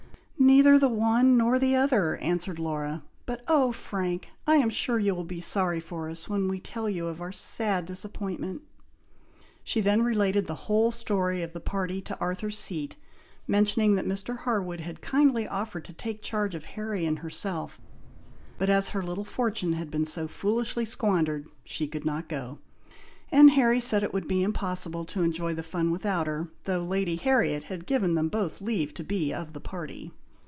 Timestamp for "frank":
3.71-4.29